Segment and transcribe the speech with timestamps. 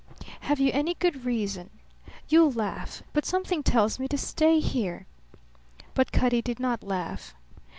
[0.39, 1.69] "Have you any good reason?"
[2.27, 5.05] "You'll laugh; but something tells me to stay here."
[5.93, 7.35] But Cutty did not laugh.